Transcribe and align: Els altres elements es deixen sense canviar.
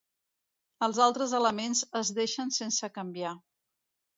Els 0.87 0.99
altres 1.07 1.35
elements 1.41 1.83
es 2.01 2.13
deixen 2.21 2.55
sense 2.59 2.91
canviar. 2.99 3.37